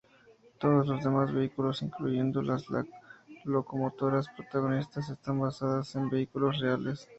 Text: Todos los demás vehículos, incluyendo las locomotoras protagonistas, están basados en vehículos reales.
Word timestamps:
Todos 0.57 0.87
los 0.87 1.03
demás 1.03 1.31
vehículos, 1.31 1.83
incluyendo 1.83 2.41
las 2.41 2.63
locomotoras 3.43 4.25
protagonistas, 4.35 5.09
están 5.11 5.39
basados 5.39 5.93
en 5.93 6.09
vehículos 6.09 6.57
reales. 6.59 7.07